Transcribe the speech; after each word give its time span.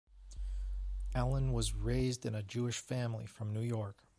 Ellin 1.13 1.53
was 1.53 1.75
raised 1.75 2.25
in 2.25 2.33
a 2.33 2.41
Jewish 2.41 2.79
family 2.79 3.27
from 3.27 3.53
New 3.53 3.61
York. 3.61 4.01